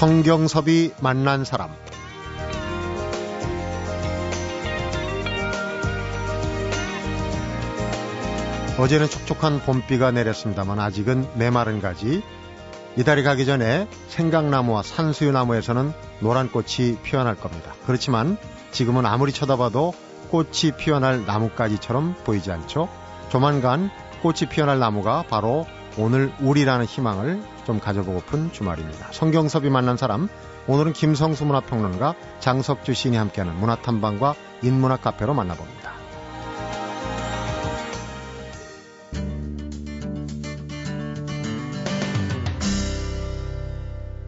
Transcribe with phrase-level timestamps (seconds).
[0.00, 1.68] 성경섭이 만난 사람
[8.78, 12.22] 어제는 촉촉한 봄비가 내렸습니다만 아직은 메마른 가지
[12.96, 17.74] 이달이 가기 전에 생강나무와 산수유나무에서는 노란 꽃이 피어날 겁니다.
[17.84, 18.38] 그렇지만
[18.70, 19.92] 지금은 아무리 쳐다봐도
[20.30, 22.88] 꽃이 피어날 나뭇가지처럼 보이지 않죠?
[23.28, 23.90] 조만간
[24.22, 25.66] 꽃이 피어날 나무가 바로
[25.98, 29.12] 오늘 우리라는 희망을 좀 가져보고픈 주말입니다.
[29.12, 30.28] 성경섭이 만난 사람,
[30.66, 35.92] 오늘은 김성수 문화평론가 장석주 시인이 함께하는 문화탐방과 인문학 카페로 만나봅니다.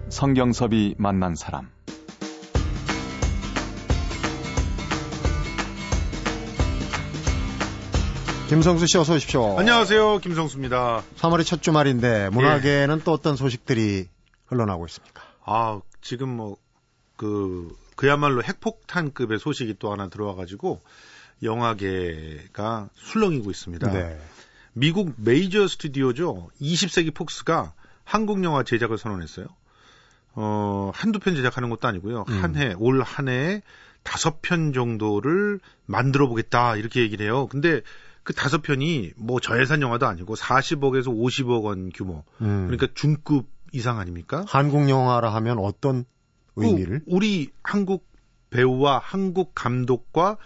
[0.08, 1.68] 성경섭이 만난 사람
[8.52, 9.58] 김성수 씨 어서 오십시오.
[9.58, 10.18] 안녕하세요.
[10.18, 11.02] 김성수입니다.
[11.16, 13.02] 3월의 첫 주말인데 문화계는 예.
[13.02, 14.08] 또 어떤 소식들이
[14.46, 15.22] 흘러나오고 있습니까?
[15.46, 16.56] 아, 지금 뭐
[17.16, 20.80] 그 그야말로 핵폭탄급의 소식이 또 하나 들어와 가지고
[21.42, 23.92] 영화계가 술렁이고 있습니다.
[23.92, 24.20] 네.
[24.72, 26.50] 미국 메이저 스튜디오죠.
[26.60, 29.46] 20세기 폭스가 한국 영화 제작을 선언했어요.
[30.34, 32.24] 어, 한두 편 제작하는 것도 아니고요.
[32.28, 32.42] 음.
[32.42, 33.62] 한 해, 올 한 해에
[34.02, 36.74] 다섯 편 정도를 만들어 보겠다.
[36.74, 37.46] 이렇게 얘기를 해요.
[37.46, 37.82] 근데
[38.22, 42.24] 그 다섯 편이 뭐 저예산 영화도 아니고 40억에서 50억 원 규모.
[42.40, 42.66] 음.
[42.68, 44.44] 그러니까 중급 이상 아닙니까?
[44.46, 46.04] 한국 영화라 하면 어떤
[46.56, 47.00] 의미를?
[47.00, 48.06] 그 우리 한국
[48.50, 50.36] 배우와 한국 감독과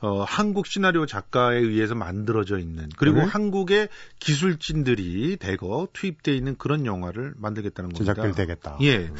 [0.00, 3.24] 어, 한국 시나리오 작가에 의해서 만들어져 있는 그리고 네.
[3.24, 3.88] 한국의
[4.20, 8.14] 기술진들이 대거 투입돼 있는 그런 영화를 만들겠다는 겁니다.
[8.14, 8.78] 제작들 되겠다.
[8.82, 9.10] 예.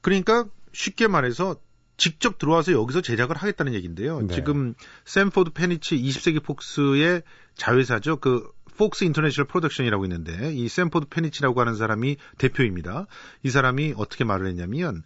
[0.00, 1.56] 그러니까 쉽게 말해서
[2.00, 4.22] 직접 들어와서 여기서 제작을 하겠다는 얘기인데요.
[4.22, 4.34] 네.
[4.34, 7.22] 지금 샌포드 패니치 20세기 폭스의
[7.54, 8.16] 자회사죠.
[8.16, 13.06] 그 Fox International Production이라고 있는데 이 샌포드 패니치라고 하는 사람이 대표입니다.
[13.42, 15.02] 이 사람이 어떻게 말을 했냐면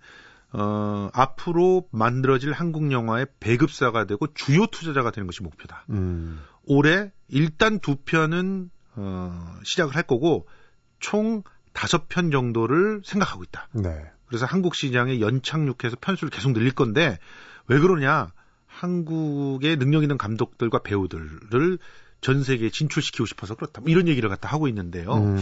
[0.53, 5.87] 어, 앞으로 만들어질 한국 영화의 배급사가 되고 주요 투자자가 되는 것이 목표다.
[5.91, 6.41] 음.
[6.63, 10.47] 올해 일단 두 편은 어, 시작을 할 거고
[11.01, 11.43] 총
[11.73, 13.69] 다섯 편 정도를 생각하고 있다.
[13.73, 14.14] 네.
[14.27, 17.19] 그래서 한국 시장에 연착륙해서 편수를 계속 늘릴 건데
[17.67, 18.33] 왜 그러냐?
[18.67, 21.79] 한국의 능력 있는 감독들과 배우들을
[22.21, 23.81] 전 세계에 진출시키고 싶어서 그렇다.
[23.81, 25.15] 뭐 이런 얘기를 갖다 하고 있는데요.
[25.15, 25.37] 음.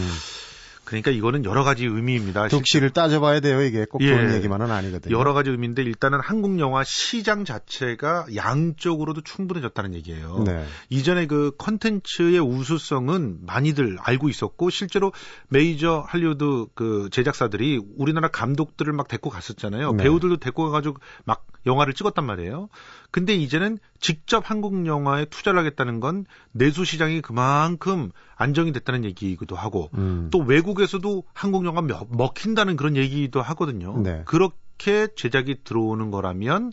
[0.85, 2.49] 그러니까 이거는 여러 가지 의미입니다.
[2.49, 3.63] 득실을 따져봐야 돼요.
[3.63, 5.17] 이게 꼭 좋은 예, 얘기만은 아니거든요.
[5.17, 10.43] 여러 가지 의미인데 일단은 한국 영화 시장 자체가 양적으로도 충분해졌다는 얘기예요.
[10.45, 10.65] 네.
[10.91, 15.13] 이전에 그 컨텐츠의 우수성은 많이들 알고 있었고 실제로
[15.49, 19.93] 메이저 할리우드 그 제작사들이 우리나라 감독들을 막 데리고 갔었잖아요.
[19.93, 20.03] 네.
[20.03, 22.69] 배우들도 데리고 가가지고 막 영화를 찍었단 말이에요.
[23.11, 29.91] 근데 이제는 직접 한국 영화에 투자를 하겠다는 건 내수 시장이 그만큼 안정이 됐다는 얘기이기도 하고
[29.95, 30.29] 음.
[30.31, 33.99] 또 외국에서도 한국 영화 먹힌다는 그런 얘기도 하거든요.
[33.99, 34.23] 네.
[34.25, 36.73] 그렇게 제작이 들어오는 거라면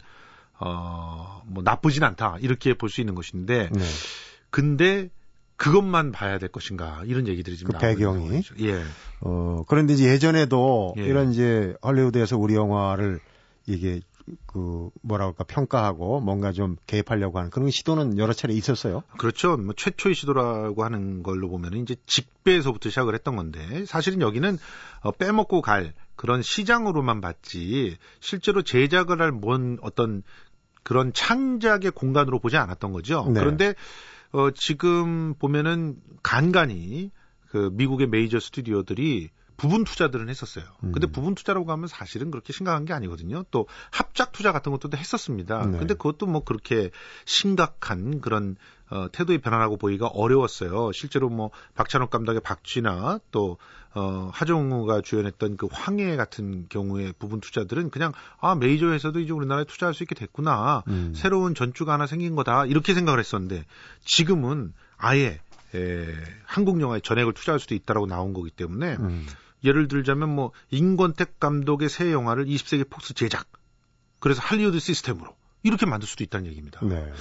[0.59, 2.37] 어, 뭐 나쁘진 않다.
[2.41, 3.81] 이렇게 볼 수 있는 것인데 네.
[4.49, 5.09] 근데
[5.55, 8.81] 그것만 봐야 될 것인가 이런 얘기들이 지금 그 배경이 예.
[9.19, 11.03] 어 그런데 이제 예전에도 예.
[11.03, 13.19] 이런 이제 할리우드에서 우리 영화를
[13.67, 13.99] 이게
[14.45, 19.03] 그 뭐라 그럴까 평가하고 뭔가 좀 개입하려고 하는 그런 시도는 여러 차례 있었어요.
[19.17, 19.57] 그렇죠.
[19.57, 24.57] 뭐 최초의 시도라고 하는 걸로 보면은 이제 직배에서부터 시작을 했던 건데 사실은 여기는
[25.01, 30.23] 어, 빼먹고 갈 그런 시장으로만 봤지 실제로 제작을 할 뭔 어떤
[30.83, 33.25] 그런 창작의 공간으로 보지 않았던 거죠.
[33.31, 33.39] 네.
[33.39, 33.75] 그런데
[34.31, 37.11] 어 지금 보면은 간간히
[37.49, 39.29] 그 미국의 메이저 스튜디오들이
[39.59, 40.65] 부분 투자들은 했었어요.
[40.83, 40.91] 음.
[40.91, 43.43] 근데 부분 투자라고 하면 사실은 그렇게 심각한 게 아니거든요.
[43.51, 45.65] 또 합작 투자 같은 것도 했었습니다.
[45.65, 45.77] 네.
[45.77, 46.89] 근데 그것도 뭐 그렇게
[47.25, 48.55] 심각한 그런
[48.89, 50.91] 어, 태도의 변화라고 보기가 어려웠어요.
[50.93, 53.57] 실제로 뭐 박찬욱 감독의 박쥐나 또
[53.93, 59.93] 어, 하정우가 주연했던 그 황해 같은 경우에 부분 투자들은 그냥 아 메이저에서도 이제 우리나라에 투자할
[59.93, 60.83] 수 있게 됐구나.
[60.87, 61.13] 음.
[61.15, 62.65] 새로운 전주가 하나 생긴 거다.
[62.65, 63.65] 이렇게 생각을 했었는데
[64.03, 65.39] 지금은 아예
[65.75, 66.07] 에,
[66.45, 69.27] 한국 영화에 전액을 투자할 수도 있다라고 나온 거기 때문에 음.
[69.63, 73.47] 예를 들자면 뭐 인권택 감독의 새 영화를 20세기 폭스 제작
[74.19, 76.79] 그래서 할리우드 시스템으로 이렇게 만들 수도 있다는 얘기입니다.
[76.85, 77.11] 네.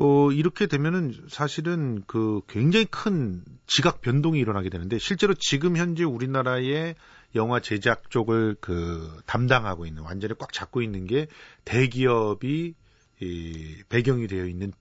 [0.00, 6.94] 어, 이렇게 되면은 사실은 그 굉장히 큰 지각 변동이 일어나게 되는데 실제로 지금 현재 우리나라의
[7.34, 11.26] 영화 제작 쪽을 그 담당하고 있는 완전히 꽉 잡고 있는 게
[11.64, 12.74] 대기업이
[13.20, 14.72] 이 배경이 되어 있는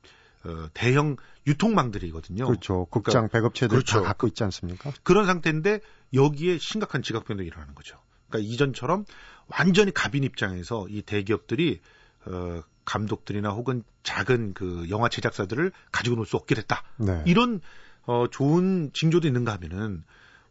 [0.43, 2.45] 어, 대형 유통망들이거든요.
[2.45, 2.85] 그렇죠.
[2.85, 4.01] 극장 그러니까, 배급체들 그렇죠.
[4.01, 4.91] 다 갖고 있지 않습니까?
[5.01, 5.81] 그런 상태인데
[6.13, 7.97] 여기에 심각한 지각 변동이 일어나는 거죠.
[8.29, 9.05] 그러니까 이전처럼
[9.47, 11.79] 완전히 갑인 입장에서 이 대기업들이
[12.25, 16.83] 어, 감독들이나 혹은 작은 그 영화 제작사들을 가지고 놀 수 없게 됐다.
[16.97, 17.23] 네.
[17.25, 17.61] 이런
[18.05, 20.03] 어, 좋은 징조도 있는가 하면은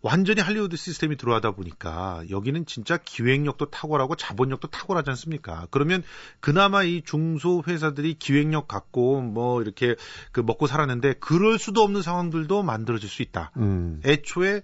[0.03, 5.67] 완전히 할리우드 시스템이 들어가다 보니까 여기는 진짜 기획력도 탁월하고 자본력도 탁월하지 않습니까?
[5.71, 6.03] 그러면
[6.41, 9.97] 그나마 이 중소 회사들이 기획력 갖고 뭐 이렇게
[10.33, 13.51] 그 먹고 살았는데 그럴 수도 없는 상황들도 만들어질 수 있다.
[13.57, 14.01] 음.
[14.05, 14.63] 애초에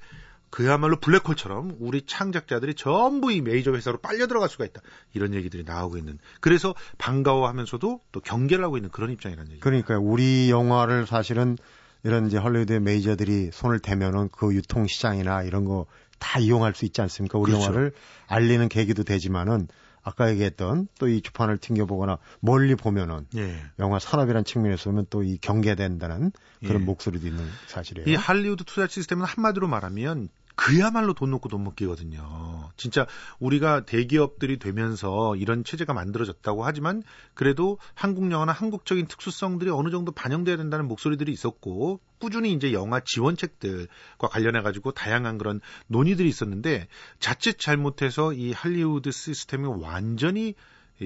[0.52, 4.82] 그야말로 블랙홀처럼 우리 창작자들이 전부 이 메이저 회사로 빨려 들어갈 수가 있다.
[5.14, 6.18] 이런 얘기들이 나오고 있는.
[6.40, 9.60] 그래서 반가워하면서도 또 경계를 하고 있는 그런 입장이라는 얘기.
[9.60, 11.56] 그러니까 우리 영화를 사실은
[12.04, 15.86] 이런 이제 헐리우드의 메이저들이 손을 대면은 그 유통 시장이나 이런 거
[16.22, 17.36] 다 이용할 수 있지 않습니까?
[17.36, 17.66] 우리 그렇죠.
[17.66, 17.92] 영화를
[18.28, 19.66] 알리는 계기도 되지만은
[20.04, 23.56] 아까 얘기했던 또 이 주판을 튕겨보거나 멀리 보면은 예.
[23.80, 26.84] 영화 산업이라는 측면에서 보면 또 이 경계된다는 그런 예.
[26.84, 28.08] 목소리도 있는 사실이에요.
[28.08, 32.70] 이 할리우드 투자 시스템은 한마디로 말하면 그야말로 돈 놓고 돈 먹기거든요.
[32.76, 33.06] 진짜
[33.38, 37.02] 우리가 대기업들이 되면서 이런 체제가 만들어졌다고 하지만
[37.34, 44.28] 그래도 한국 영화나 한국적인 특수성들이 어느 정도 반영돼야 된다는 목소리들이 있었고 꾸준히 이제 영화 지원책들과
[44.30, 46.88] 관련해 가지고 다양한 그런 논의들이 있었는데
[47.18, 50.54] 자칫 잘못해서 이 할리우드 시스템이 완전히 이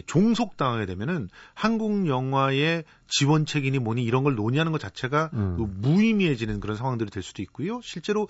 [0.02, 5.56] 종속당하게 되면은 한국 영화의 지원책이니 뭐니 이런 걸 논의하는 것 자체가 음.
[5.56, 7.80] 그 무의미해지는 그런 상황들이 될 수도 있고요.
[7.82, 8.28] 실제로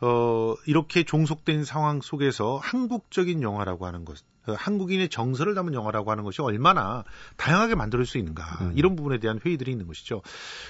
[0.00, 6.24] 어 이렇게 종속된 상황 속에서 한국적인 영화라고 하는 것, 어, 한국인의 정서를 담은 영화라고 하는
[6.24, 7.04] 것이 얼마나
[7.36, 8.72] 다양하게 만들 수 있는가 음.
[8.76, 10.22] 이런 부분에 대한 회의들이 있는 것이죠.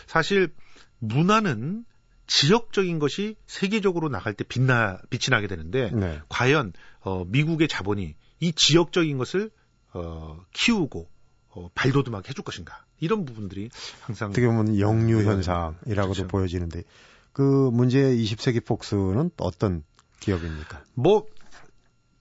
[0.06, 0.52] 사실
[0.98, 1.84] 문화는
[2.26, 6.20] 지역적인 것이 세계적으로 나갈 때 빛나 빛이 나게 되는데 네.
[6.28, 9.50] 과연 어, 미국의 자본이 이 지역적인 것을
[9.94, 11.08] 어, 키우고
[11.50, 15.24] 어, 발돋움하게 해줄 것인가 이런 부분들이 항상 어떻게 보면 영유 네.
[15.24, 16.28] 현상이라고도 그렇죠.
[16.28, 16.82] 보여지는데
[17.32, 17.42] 그
[17.72, 19.84] 문제의 20세기 폭스는 어떤
[20.20, 20.82] 기업입니까?
[20.94, 21.26] 뭐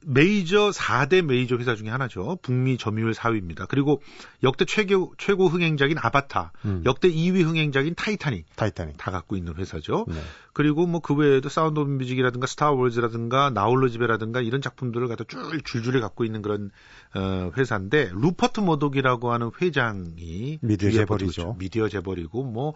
[0.06, 2.40] 메이저 4대 메이저 회사 중에 하나죠.
[2.42, 3.68] 북미 점유율 4위입니다.
[3.68, 4.02] 그리고
[4.44, 6.82] 역대 최고 최고 흥행작인 아바타, 음.
[6.86, 8.98] 역대 2위 흥행작인 타이타닉 타이타닉.
[8.98, 10.06] 다 갖고 있는 회사죠.
[10.08, 10.16] 네.
[10.54, 16.00] 그리고 뭐 그 외에도 사운드 오브 뮤직이라든가 스타워즈라든가 나홀로 집에라든가 이런 작품들을 갖다 줄 줄줄이
[16.00, 16.72] 갖고 있는 그런
[17.14, 21.58] 어, 회사인데 루퍼트 머독이라고 하는 회장이 미디어 재벌이죠.
[21.60, 22.74] 미디어 재벌이고 뭐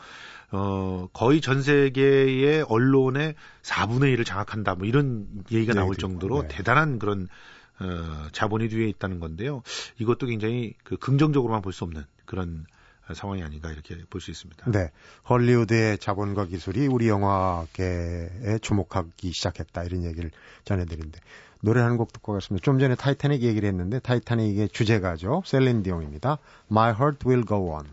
[0.51, 6.47] 어, 거의 전 세계의 언론의 4분의 1을 장악한다 뭐 이런 얘기가 나올 정도로 네.
[6.49, 7.14] 대단한 그런
[7.79, 9.61] 어, 자본이 뒤에 있다는 건데요.
[9.99, 12.65] 이것도 굉장히 그 긍정적으로만 볼 수 없는 그런
[13.07, 14.71] 어, 상황이 아닌가 이렇게 볼 수 있습니다.
[14.71, 14.91] 네.
[15.29, 19.83] 헐리우드의 자본과 기술이 우리 영화계에 주목하기 시작했다.
[19.83, 20.31] 이런 얘기를
[20.63, 21.19] 전해드린데.
[21.61, 22.63] 노래 한 곡 듣고 가겠습니다.
[22.63, 25.43] 좀 전에 타이타닉 얘기를 했는데, 타이타닉의 주제가죠.
[25.45, 26.37] 셀린 디옹입니다.
[26.69, 27.85] My Heart Will Go On.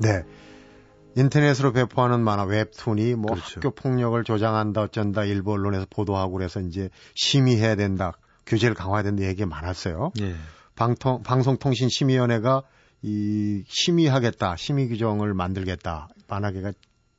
[0.00, 0.22] 네.
[1.16, 3.56] 인터넷으로 배포하는 만화 웹툰이 뭐 그렇죠.
[3.56, 8.12] 학교 폭력을 조장한다 어쩐다 일부 언론에서 보도하고 그래서 이제 심의해야 된다
[8.46, 10.12] 규제를 강화해야 된다 얘기가 많았어요.
[10.20, 10.36] 예.
[10.76, 12.62] 방통, 방송통신심의위원회가
[13.02, 16.72] 이 심의하겠다 심의 규정을 만들겠다 만화계가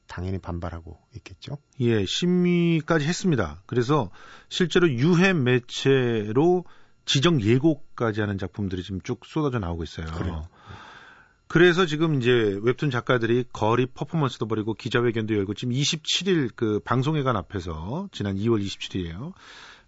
[0.08, 1.58] 당연히 반발하고 있겠죠.
[1.82, 3.62] 예, 심의까지 했습니다.
[3.66, 4.10] 그래서
[4.50, 6.66] 실제로 유해 매체로
[7.06, 10.08] 지정 예고까지 하는 작품들이 지금 쭉 쏟아져 나오고 있어요.
[10.08, 10.48] 그래요.
[11.50, 18.08] 그래서 지금 이제 웹툰 작가들이 거리 퍼포먼스도 벌이고 기자회견도 열고 지금 27일 그 방송회관 앞에서
[18.12, 19.34] 지난 2월 27일이에요.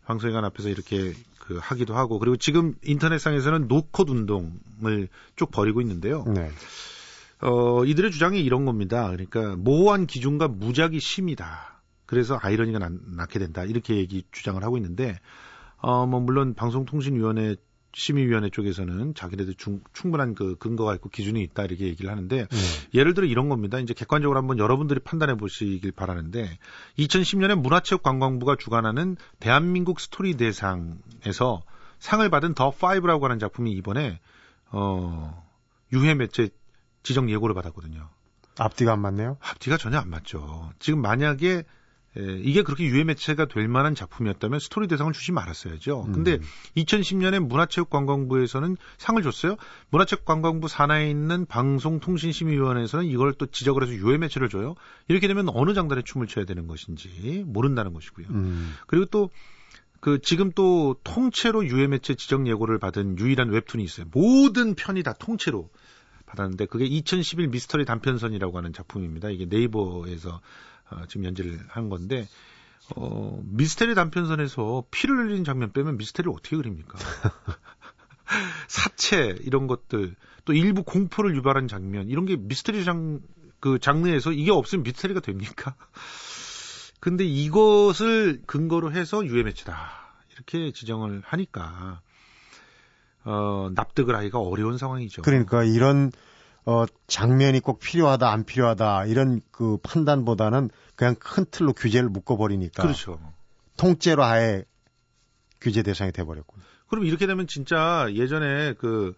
[0.06, 6.24] 방송회관 앞에서 이렇게 그 하기도 하고 그리고 지금 인터넷상에서는 노컷 운동을 쭉 벌이고 있는데요.
[6.26, 6.50] 네.
[7.42, 9.12] 어, 이들의 주장이 이런 겁니다.
[9.12, 11.84] 그러니까 모호한 기준과 무작위 심이다.
[12.08, 13.66] 그래서 아이러니가 나, 낳게 된다.
[13.66, 15.20] 이렇게 얘기 주장을 하고 있는데
[15.78, 17.56] 어, 뭐 물론 방송통신위원회
[17.94, 22.58] 심의위원회 쪽에서는 자기네들 중, 충분한 그 근거가 있고 기준이 있다 이렇게 얘기를 하는데 네.
[22.94, 23.80] 예를 들어 이런 겁니다.
[23.80, 26.58] 이제 객관적으로 한번 여러분들이 판단해 보시길 바라는데
[27.00, 31.64] 2010년에 문화체육관광부가 주관하는 대한민국 스토리 대상에서
[32.00, 34.20] 상을 받은 The 5라고 하는 작품이 이번에
[34.72, 35.46] 어
[35.94, 36.50] 유해 매체
[37.04, 38.10] 지정 예고를 받았거든요.
[38.58, 39.38] 앞뒤가 안 맞네요.
[39.42, 40.72] 앞뒤가 전혀 안 맞죠.
[40.80, 41.64] 지금 만약에
[42.18, 46.10] 에, 이게 그렇게 유해 매체가 될 만한 작품이었다면 스토리 대상을 주지 말았어야죠.
[46.14, 46.42] 근데 음.
[46.78, 49.56] 2010년에 문화체육관광부에서는 상을 줬어요.
[49.92, 54.76] 문화체육관광부 산하에 있는 방송통신심의위원회에서는 이걸 또 지적을 해서 유해 매체를 줘요.
[55.08, 58.28] 이렇게 되면 어느 장단에 춤을 춰야 되는 것인지 모른다는 것이고요.
[58.30, 58.76] 음.
[58.88, 59.30] 그리고 또
[60.02, 64.08] 그 지금 또 통째로 유해 매체 지정 예고를 받은 유일한 웹툰이 있어요.
[64.12, 65.70] 모든 편이 다 통째로
[66.26, 69.30] 받았는데 그게 2011 미스터리 단편선이라고 하는 작품입니다.
[69.30, 70.42] 이게 네이버에서
[70.92, 72.28] 어, 지금 연재를 한 건데
[72.96, 76.98] 어, 미스테리 단편선에서 피를 흘리는 장면 빼면 미스테리를 어떻게 그립니까?
[78.68, 83.22] 사체 이런 것들 또 일부 공포를 유발한 장면 이런 게 미스테리 장
[83.62, 85.76] 그 장르에서 이게 없으면 미스테리가 됩니까?
[87.00, 92.02] 근데 이것을 근거로 해서 유해 매체다 이렇게 지정을 하니까
[93.24, 95.22] 어, 납득을 하기가 어려운 상황이죠.
[95.22, 96.12] 그러니까 이런
[96.66, 103.20] 어, 장면이 꼭 필요하다 안 필요하다 이런 그 판단보다는 그냥 큰 틀로 규제를 묶어버리니까 그렇죠.
[103.78, 104.64] 통째로 아예
[105.60, 106.56] 규제 대상이 돼버렸고.
[106.88, 109.14] 그럼 이렇게 되면 진짜 예전에 그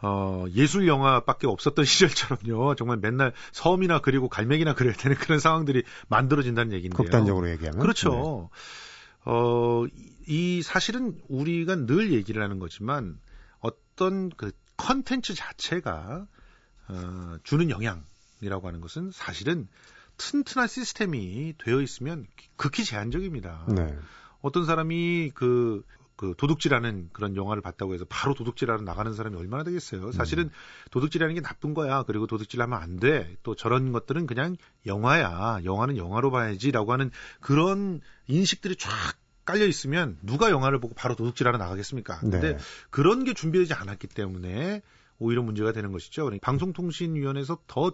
[0.00, 2.74] 어, 예술 영화밖에 없었던 시절처럼요.
[2.76, 6.96] 정말 맨날 섬이나 그리고 갈매기나 그려야 되는 그런 상황들이 만들어진다는 얘기인데요.
[6.96, 7.80] 극단적으로 얘기하면.
[7.80, 8.50] 그렇죠.
[8.50, 9.30] 네.
[9.30, 9.84] 어,
[10.26, 13.18] 이 사실은 우리가 늘 얘기를 하는 거지만
[13.60, 16.26] 어떤 그 컨텐츠 자체가
[16.88, 19.68] 어, 주는 영향이라고 하는 것은 사실은
[20.16, 22.26] 튼튼한 시스템이 되어 있으면
[22.56, 23.66] 극히 제한적입니다.
[23.68, 23.96] 네.
[24.40, 25.84] 어떤 사람이 그,
[26.16, 30.10] 그 도둑질하는 그런 영화를 봤다고 해서 바로 도둑질하러 나가는 사람이 얼마나 되겠어요.
[30.12, 30.50] 사실은 음.
[30.90, 32.02] 도둑질하는 게 나쁜 거야.
[32.02, 33.36] 그리고 도둑질하면 안 돼.
[33.42, 35.60] 또 저런 것들은 그냥 영화야.
[35.64, 38.90] 영화는 영화로 봐야지라고 하는 그런 인식들이 쫙
[39.44, 42.18] 깔려 있으면 누가 영화를 보고 바로 도둑질하러 나가겠습니까?
[42.18, 42.58] 근데 네.
[42.90, 44.82] 그런 게 준비되지 않았기 때문에
[45.18, 46.24] 오히려 문제가 되는 것이죠.
[46.24, 47.92] 그러니까 방송통신위원회에서 더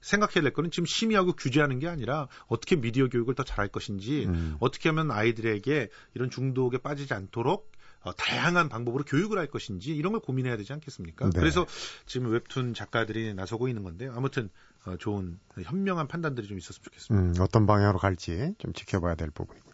[0.00, 4.56] 생각해야 될 거는 지금 심의하고 규제하는 게 아니라 어떻게 미디어 교육을 더 잘할 것인지 음.
[4.60, 7.70] 어떻게 하면 아이들에게 이런 중독에 빠지지 않도록
[8.04, 11.30] 어, 다양한 방법으로 교육을 할 것인지 이런 걸 고민해야 되지 않겠습니까?
[11.30, 11.38] 네.
[11.38, 11.66] 그래서
[12.04, 14.12] 지금 웹툰 작가들이 나서고 있는 건데요.
[14.16, 14.50] 아무튼
[14.84, 17.40] 어, 좋은 현명한 판단들이 좀 있었으면 좋겠습니다.
[17.40, 19.72] 음, 어떤 방향으로 갈지 좀 지켜봐야 될 부분입니다.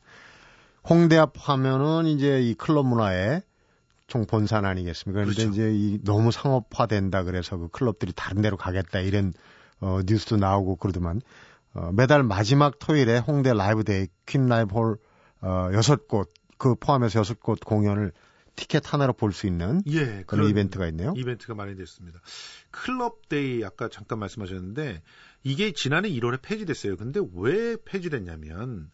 [0.89, 3.43] 홍대 앞 하면은 이제 이 클럽 문화의
[4.09, 5.21] 총 본산 아니겠습니까?
[5.23, 5.53] 그런데 그렇죠.
[5.53, 9.33] 이제 이 너무 상업화된다 그래서 그 클럽들이 다른 데로 가겠다 이런
[9.81, 11.21] 어, 뉴스도 나오고 그러더만
[11.75, 14.97] 어, 매달 마지막 토요일에 홍대 라이브 데이 퀸 라이브 홀
[15.43, 18.13] 어, 여섯 곳그 포함해서 여섯 곳 공연을
[18.57, 21.15] 티켓 하나로 볼 수 있는 예, 그런 이벤트가 있네요.
[21.17, 22.19] 이벤트가 마련됐습니다.
[22.73, 25.03] 클럽데이 아까 잠깐 말씀하셨는데
[25.45, 26.97] 이게 지난해 1월에 폐지됐어요.
[26.97, 28.91] 근데 왜 폐지됐냐면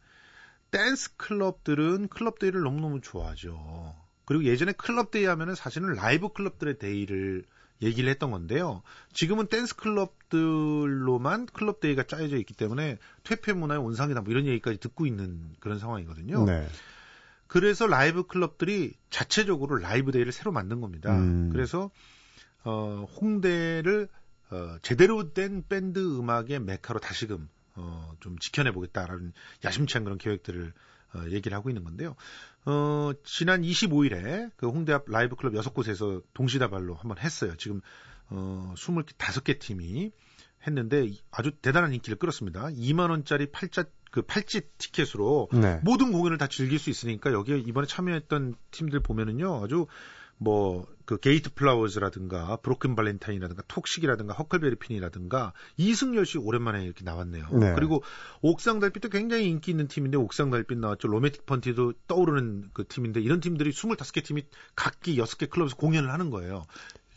[0.70, 3.94] 댄스 클럽들은 클럽데이를 너무너무 좋아하죠.
[4.24, 7.44] 그리고 예전에 클럽 데이 하면은 사실은 라이브 클럽들의 day를
[7.82, 8.82] 얘기를 했던 건데요.
[9.12, 15.06] 지금은 댄스 클럽들로만 클럽 데이가 짜여져 있기 때문에 퇴폐 문화의 온상이다 뭐 이런 얘기까지 듣고
[15.06, 16.44] 있는 그런 상황이거든요.
[16.44, 16.66] 네.
[17.46, 21.16] 그래서 라이브 클럽들이 자체적으로 라이브 데이를 새로 만든 겁니다.
[21.16, 21.50] 음.
[21.52, 21.90] 그래서
[22.64, 24.08] 어, 홍대를
[24.50, 29.32] 어, 제대로 된 밴드 음악의 메카로 다시금 어, 좀 지켜내 보겠다라는
[29.64, 30.72] 야심찬 그런 계획들을
[31.14, 32.16] 어, 얘기를 하고 있는 건데요.
[32.66, 37.54] 어, 지난 25일에 그 홍대 앞 라이브 클럽 6곳에서 동시다발로 한번 했어요.
[37.56, 37.80] 지금
[38.30, 40.10] 어, 25개 팀이
[40.66, 42.68] 했는데 아주 대단한 인기를 끌었습니다.
[42.68, 45.80] 2만 원짜리 팔자 그 팔찌 티켓으로 네.
[45.82, 49.86] 모든 공연을 다 즐길 수 있으니까 여기에 이번에 참여했던 팀들 보면은요 아주
[50.44, 57.48] 뭐 그 게이트 플라워즈라든가 브로큰 발렌타인이라든가 톡식이라든가 허클베리 핀이라든가 이승열 씨 오랜만에 이렇게 나왔네요.
[57.52, 57.74] 네.
[57.74, 58.02] 그리고
[58.40, 61.08] 옥상 달빛도 굉장히 인기 있는 팀인데 옥상 달빛 나왔죠.
[61.08, 66.64] 로맨틱 펀티도 떠오르는 그 팀인데 이런 팀들이 25개 팀이 각기 6개 클럽에서 공연을 하는 거예요.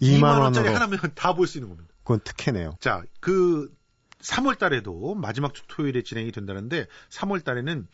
[0.01, 1.93] 2만 원짜리 하나면 다 볼 수 있는 겁니다.
[2.03, 2.77] 그건 특혜네요.
[2.79, 3.73] 자, 그
[4.19, 7.87] 3월 달에도 마지막 주 토요일에 진행이 된다는데 3월 달에는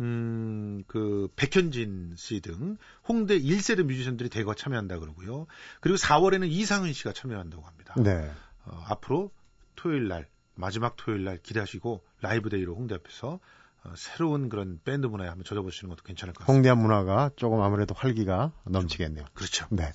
[0.00, 2.76] 음, 그 백현진 씨 등
[3.08, 5.46] 홍대 1세대 뮤지션들이 대거 참여한다 그러고요.
[5.80, 7.94] 그리고 4월에는 이상은 씨가 참여한다고 합니다.
[7.96, 8.30] 네.
[8.64, 9.30] 어, 앞으로
[9.74, 13.40] 토요일 날 마지막 토요일 날 기대하시고 라이브 데이로 홍대 앞에서
[13.84, 16.52] 어, 새로운 그런 밴드 문화에 한번 젖어보시는 것도 괜찮을 것 같습니다.
[16.52, 19.24] 홍대 앞 문화가 조금 아무래도 활기가 넘치겠네요.
[19.34, 19.66] 그렇죠.
[19.70, 19.92] 네.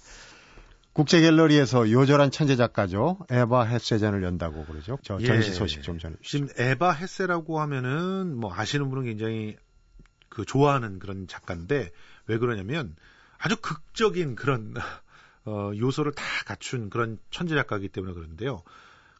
[0.93, 3.17] 국제 갤러리에서 요절한 천재 작가죠.
[3.29, 4.97] 에바 헤세전을 연다고 그러죠.
[5.03, 5.25] 저 예.
[5.25, 6.47] 전시 소식 좀 전해 주시죠.
[6.47, 9.55] 지금 에바 헤세라고 하면은 뭐 아시는 분은 굉장히
[10.31, 11.91] 그 좋아하는 그런 작가인데
[12.25, 12.95] 왜 그러냐면
[13.37, 14.73] 아주 극적인 그런
[15.45, 18.63] 어, 요소를 다 갖춘 그런 천재 작가이기 때문에 그런데요.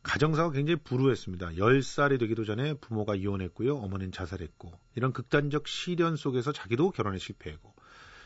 [0.03, 1.51] 가정사가 굉장히 불우했습니다.
[1.51, 3.75] 10살이 되기도 전에 부모가 이혼했고요.
[3.75, 7.75] 어머니는 자살했고 이런 극단적 시련 속에서 자기도 결혼에 실패했고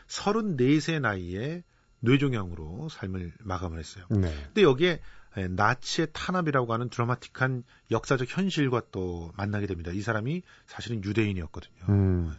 [0.06, 1.64] 34세 나이에
[2.00, 4.06] 뇌종양으로 삶을 마감을 했어요.
[4.10, 4.32] 네.
[4.46, 5.00] 근데 여기에 에,
[5.36, 9.90] 나치의 탄압이라고 하는 드라마틱한 역사적 현실과 또 만나게 됩니다.
[9.92, 11.84] 이 사람이 사실은 유대인이었거든요.
[11.88, 12.32] 음.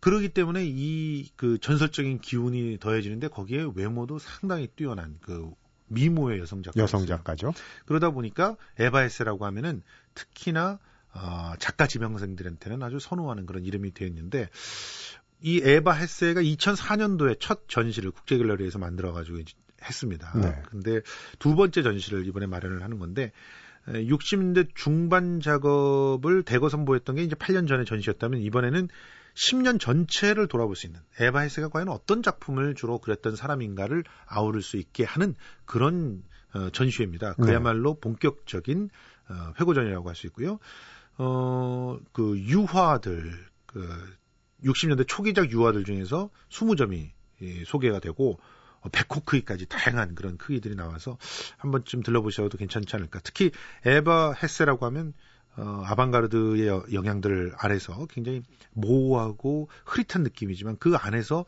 [0.00, 5.50] 그러기 때문에 이 그 전설적인 기운이 더해지는데 거기에 외모도 상당히 뛰어난 그
[5.88, 6.80] 미모의 여성 작가.
[6.80, 7.52] 여성 작가죠.
[7.86, 9.82] 그러다 보니까 에바에스라고 하면은
[10.14, 10.78] 특히나
[11.14, 14.48] 어, 작가 지명생들한테는 아주 선호하는 그런 이름이 되어 있는데
[15.40, 19.38] 이 에바 헤세가 2004년도에 첫 전시를 국제갤러리에서 만들어가지고
[19.82, 20.32] 했습니다.
[20.38, 20.62] 네.
[20.70, 21.00] 근데
[21.38, 23.32] 두 번째 전시를 이번에 마련을 하는 건데
[23.86, 28.88] 60년대 중반 작업을 대거 선보였던 게 이제 8년 전에 전시였다면 이번에는
[29.34, 34.76] 10년 전체를 돌아볼 수 있는 에바 헤세가 과연 어떤 작품을 주로 그렸던 사람인가를 아우를 수
[34.76, 35.34] 있게 하는
[35.64, 36.22] 그런
[36.54, 37.34] 어, 전시회입니다.
[37.38, 37.46] 네.
[37.46, 38.90] 그야말로 본격적인
[39.28, 40.58] 어, 회고전이라고 할 수 있고요.
[41.16, 43.32] 어, 그 유화들,
[43.66, 43.88] 그
[44.64, 47.10] 60년대 초기작 유화들 중에서 20점이
[47.42, 48.38] 예, 소개가 되고
[48.82, 51.18] 어, 100호 크기까지 다양한 그런 크기들이 나와서
[51.56, 53.20] 한 번쯤 들러보셔도 괜찮지 않을까.
[53.24, 53.50] 특히
[53.84, 55.14] 에바 헤세라고 하면
[55.56, 61.44] 어, 아방가르드의 여- 영향들 아래서 굉장히 모호하고 흐릿한 느낌이지만 그 안에서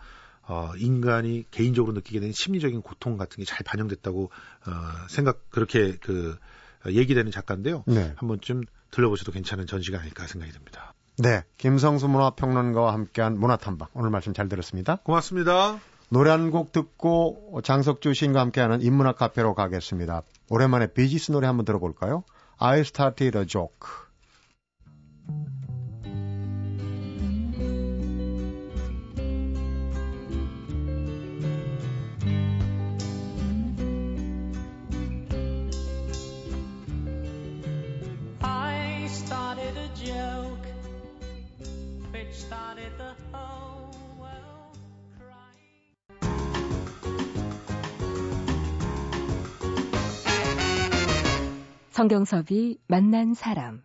[0.46, 4.24] 어, 인간이 개인적으로 느끼게 되는 심리적인 고통 같은 게 잘 반영됐다고
[4.66, 4.70] 어,
[5.08, 6.36] 생각 그렇게 그
[6.86, 7.82] 어, 얘기되는 작가인데요.
[7.86, 8.12] 네.
[8.16, 10.92] 한 번쯤 들러보셔도 괜찮은 전시가 아닐까 생각이 듭니다.
[11.16, 11.42] 네.
[11.56, 13.88] 김성수 문화평론가와 함께한 문화탐방.
[13.94, 14.96] 오늘 말씀 잘 들었습니다.
[14.96, 15.80] 고맙습니다.
[16.10, 20.22] 노래 한 곡 듣고 장석주 시인과 함께하는 인문학 카페로 가겠습니다.
[20.50, 22.24] 오랜만에 비지스 노래 한번 들어볼까요?
[22.58, 23.88] I started a joke.
[51.94, 53.84] 성경섭이 만난 사람.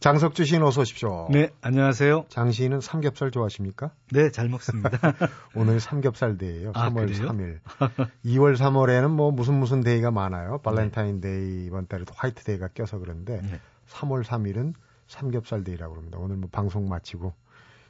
[0.00, 1.26] 장석주 시인 어서 오십시오.
[1.30, 2.26] 네, 안녕하세요.
[2.28, 3.92] 장 시인은 삼겹살 좋아하십니까?
[4.10, 4.90] 네, 잘 먹습니다.
[5.56, 6.72] 오늘 삼겹살 데이예요.
[6.74, 7.28] 아, 3월 그래요?
[7.30, 7.60] 3일.
[8.26, 10.58] 2월 3월에는 뭐 무슨 무슨 데이가 많아요.
[10.58, 13.58] 발렌타인 데이 이번 달에도 화이트 데이가 껴서 그런데 네.
[13.88, 14.74] 3월 3일은
[15.06, 16.18] 삼겹살 데이라고 합니다.
[16.20, 17.32] 오늘 뭐 방송 마치고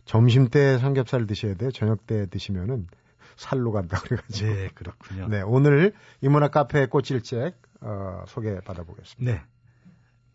[0.04, 1.72] 점심 때 삼겹살 드셔야 돼요.
[1.72, 2.86] 저녁 때 드시면은
[3.34, 4.48] 살로 간다 그래가지고.
[4.48, 5.26] 네, 그렇군요.
[5.26, 9.32] 네, 오늘 인문학 카페 꽃일 책 어, 소개 받아보겠습니다.
[9.32, 9.42] 네.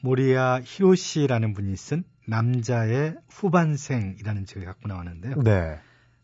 [0.02, 5.36] 모리아 히로시라는 분이 쓴 남자의 후반생이라는 책을 갖고 나왔는데요.
[5.44, 5.80] 네.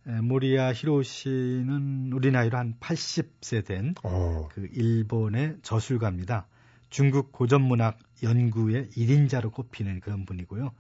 [0.06, 6.48] 에, 모리아 히로시는 우리 나이로 한 80세 된그 오, 일본의 저술가입니다.
[6.90, 10.72] 중국 고전문학 연구의 1인자로 꼽히는 그런 분이고요.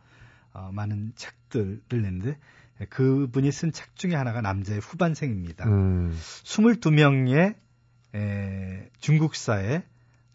[0.54, 2.38] 어, 많은 책들을 냈는데
[2.82, 5.66] 에, 그분이 쓴 책 중에 하나가 남자의 후반생입니다.
[5.68, 7.56] 음, 22명의
[8.14, 9.84] 에, 중국사에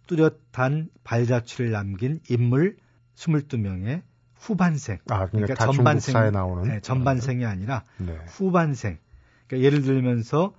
[0.09, 2.77] 뚜렷한 발자취를 남긴 인물
[3.15, 4.03] 22명의
[4.35, 4.99] 후반생.
[5.09, 6.65] 아, 그러니까, 다 중국사에 나오는.
[6.65, 8.19] 네, 전반생이 아니라 네.
[8.27, 8.99] 후반생.
[9.47, 10.55] 그러니까 예를 들면서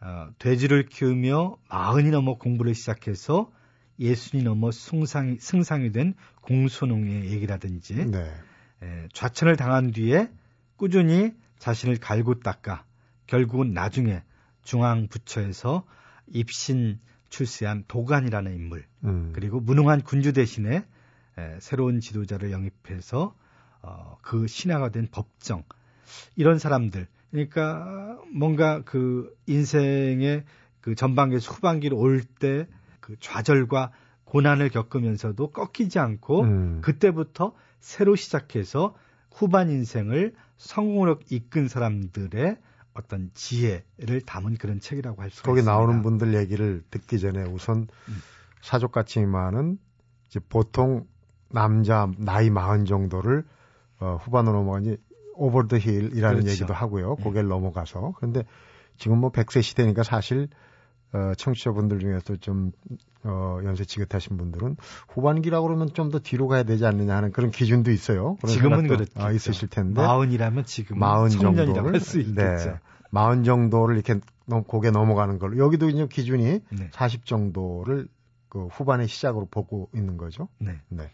[0.00, 3.50] 어, 돼지를 키우며 마흔이 넘어 공부를 시작해서
[3.98, 8.30] 예순이 넘어 승상이, 승상이 된 공소농의 얘기라든지 네.
[8.82, 10.30] 에, 좌천을 당한 뒤에
[10.76, 12.84] 꾸준히 자신을 갈고 닦아
[13.26, 14.22] 결국은 나중에
[14.64, 15.84] 중앙부처에서
[16.26, 16.98] 입신
[17.34, 19.32] 출세한 도간이라는 인물 음.
[19.34, 20.84] 그리고 무능한 군주 대신에
[21.38, 23.34] 에, 새로운 지도자를 영입해서
[23.82, 25.64] 어, 그 신하가 된 법정
[26.36, 30.44] 이런 사람들 그러니까 뭔가 그 인생의
[30.80, 32.66] 그 전반기에서 후반기로 올 때
[33.04, 33.90] 그 좌절과
[34.24, 36.80] 고난을 겪으면서도 꺾이지 않고 음.
[36.80, 38.94] 그때부터 새로 시작해서
[39.30, 42.56] 후반 인생을 성공으로 이끈 사람들의
[42.94, 45.72] 어떤 지혜를 담은 그런 책이라고 할 수가 거기 있습니다.
[45.72, 48.22] 나오는 분들 얘기를 듣기 전에 우선 음.
[48.62, 49.78] 사족 같지마는
[50.28, 51.06] 이제 보통
[51.50, 53.44] 남자 나이 마흔 정도를
[54.00, 54.96] 어, 후반으로 넘어가니
[55.34, 56.50] over the hill이라는 그렇죠.
[56.50, 57.16] 얘기도 하고요.
[57.18, 57.24] 네.
[57.24, 58.14] 고개를 넘어가서.
[58.16, 58.44] 그런데
[58.96, 60.48] 지금 뭐 100세 시대니까 사실
[61.14, 62.72] 어, 청취자분들 중에서 좀
[63.22, 64.76] 어, 연세 지긋하신 분들은
[65.08, 68.36] 후반기라고 그러면 좀 더 뒤로 가야 되지 않느냐 하는 그런 기준도 있어요.
[68.42, 69.10] 그런 지금은 그렇죠.
[69.14, 70.00] 아, 있으실 텐데.
[70.02, 72.70] 마흔이라면 지금 마흔 정도를 할수 있겠죠.
[72.70, 72.74] 네.
[73.10, 76.90] 마흔 정도를 이렇게 넘- 고개 넘어가는 걸로 여기도 이제 기준이 네.
[76.92, 78.08] 40 정도를
[78.48, 80.48] 그 후반의 시작으로 보고 있는 거죠.
[80.58, 80.80] 네.
[80.88, 81.10] 네.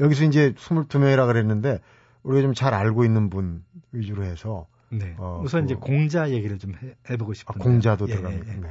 [0.00, 1.80] 여기서 이제 22명이라 그랬는데
[2.24, 5.14] 우리가 좀 잘 알고 있는 분 위주로 해서 네.
[5.18, 6.74] 어, 우선 그- 이제 공자 얘기를 좀
[7.08, 7.60] 해, 보고 아, 싶은데.
[7.64, 8.52] 공자도 예, 들어갑니다.
[8.52, 8.60] 예, 예.
[8.60, 8.68] 네.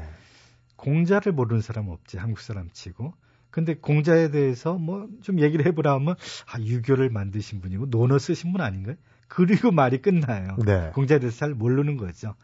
[0.75, 3.13] 공자를 모르는 사람 없지 한국 사람 치고.
[3.51, 6.15] 근데 공자에 대해서 뭐 좀 얘기를 해보라 하면
[6.51, 8.95] 아 유교를 만드신 분이고 논어 쓰신 분 아닌가요?
[9.27, 10.55] 그리고 말이 끝나요.
[10.65, 10.91] 네.
[10.93, 12.35] 공자에 대해서 잘 모르는 거죠.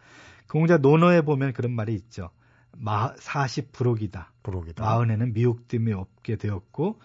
[0.49, 2.29] 공자 논어에 보면 그런 말이 있죠.
[2.77, 4.31] 마 40 부록이다.
[4.43, 4.83] 부록이다.
[4.83, 6.99] 마흔에는 미혹됨이 없게 되었고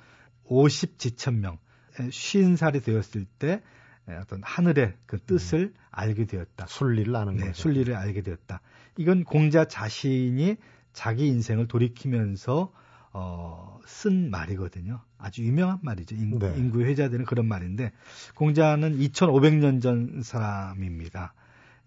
[0.44, 1.58] 50 지천명,
[1.96, 3.62] 50살이 되었을 때
[4.08, 6.66] 어떤 하늘의 그 뜻을 알게 되었다.
[6.68, 7.62] 순리를 아는 네, 거죠.
[7.62, 8.60] 순리를 알게 되었다.
[8.96, 10.56] 이건 공자 자신이
[10.96, 12.72] 자기 인생을 돌이키면서
[13.12, 15.02] 어, 쓴 말이거든요.
[15.18, 16.14] 아주 유명한 말이죠.
[16.16, 16.54] 인, 네.
[16.56, 17.92] 인구의 회자되는 그런 말인데
[18.34, 21.34] 공자는 2,500년 전 사람입니다.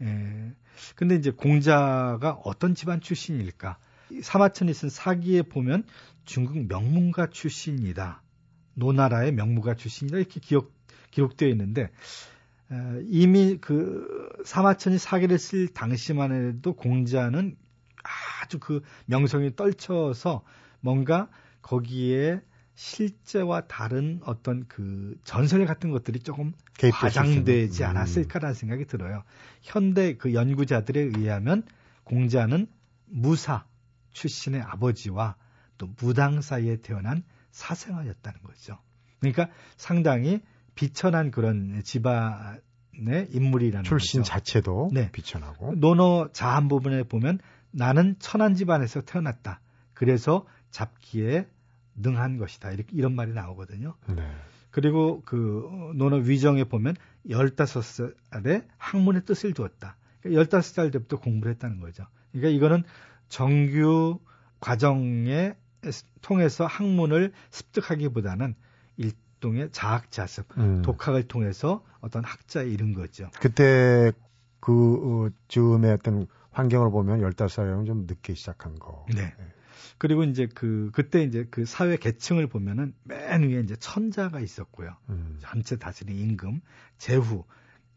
[0.04, 0.54] 예.
[0.96, 3.80] 근데 이제 공자가 어떤 집안 출신일까?
[4.12, 5.86] 이 사마천이 쓴 사기에 보면
[6.26, 8.22] 중국 명문가 출신이다.
[8.76, 10.20] 노나라의 명문가 출신이다.
[10.20, 10.72] 이렇게 기억,
[11.10, 11.90] 기록되어 있는데,
[12.72, 17.58] 에, 이미 그 사마천이 사기를 쓸 당시만 해도 공자는
[18.04, 20.44] 아주 그 명성이 떨쳐서
[20.82, 21.30] 뭔가
[21.62, 22.42] 거기에
[22.76, 27.84] 실제와 다른 어떤 그 전설 같은 것들이 조금 과장되지.
[27.84, 27.90] 음.
[27.90, 29.24] 않았을까라는 생각이 들어요.
[29.62, 31.64] 현대 그 연구자들에 의하면
[32.06, 32.68] 공자는
[33.06, 33.66] 무사
[34.12, 35.36] 출신의 아버지와
[35.78, 38.78] 또 무당 사이에 태어난 사생아였다는 거죠.
[39.20, 40.42] 그러니까 상당히
[40.76, 42.62] 비천한 그런 집안의
[43.32, 44.32] 인물이라는 출신 거죠.
[44.32, 45.12] 자체도 네.
[45.12, 45.76] 비천하고.
[45.76, 47.40] 논어 자한 부분에 보면
[47.72, 49.62] 나는 천한 집안에서 태어났다.
[49.94, 51.48] 그래서 잡기에
[51.96, 52.72] 능한 것이다.
[52.72, 53.96] 이렇게 이런 말이 나오거든요.
[54.08, 54.24] 네.
[54.72, 56.96] 그리고 그 논어 위정에 보면
[57.28, 59.96] 15살에 학문의 뜻을 두었다.
[60.22, 62.06] 그러니까 15살 때부터 공부를 했다는 거죠.
[62.32, 62.84] 그러니까 이거는
[63.28, 64.20] 정규
[64.60, 65.56] 과정에
[66.22, 68.56] 통해서 학문을 습득하기보다는
[68.98, 70.82] 일종의 자학자습, 음.
[70.82, 73.30] 독학을 통해서 어떤 학자에 이른 거죠.
[73.40, 74.12] 그때
[74.60, 76.28] 그 어, 즈음의 어떤
[76.60, 79.06] 환경을 보면 15살이면 좀 늦게 시작한 거.
[79.14, 79.34] 네.
[79.98, 84.96] 그리고 이제 그 그때 이제 그 사회 계층을 보면은 맨 위에 이제 천자가 있었고요.
[85.10, 85.38] 음.
[85.40, 86.62] 전체 다스리는 임금,
[86.98, 87.44] 제후,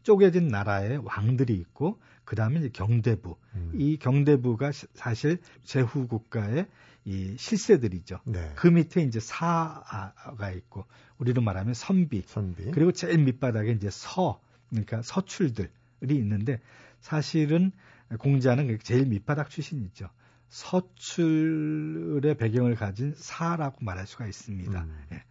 [0.03, 3.37] 쪼개진 나라의 왕들이 있고 그 다음에 이제 경대부.
[3.55, 3.71] 음.
[3.75, 6.67] 이 경대부가 시- 사실 제후 국가의
[7.05, 8.19] 이 실세들이죠.
[8.25, 8.51] 네.
[8.55, 10.85] 그 밑에 이제 사가 있고
[11.17, 12.23] 우리로 말하면 선비.
[12.25, 12.71] 선비.
[12.71, 15.69] 그리고 제일 밑바닥에 이제 서, 그러니까 서출들이
[16.11, 16.59] 있는데
[16.99, 17.71] 사실은
[18.17, 20.09] 공자는 그 제일 밑바닥 출신이죠.
[20.49, 24.83] 서출의 배경을 가진 사라고 말할 수가 있습니다.
[24.83, 25.05] 음.
[25.11, 25.23] 예.